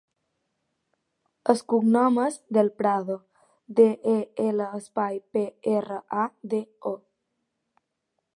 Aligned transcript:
El 1.53 1.59
cognom 1.73 2.17
és 2.23 2.39
Del 2.57 2.71
Prado: 2.79 3.19
de, 3.81 3.87
e, 4.15 4.17
ela, 4.47 4.71
espai, 4.81 5.21
pe, 5.37 5.45
erra, 5.77 6.03
a, 6.25 6.29
de, 6.55 6.65
o. 6.95 6.99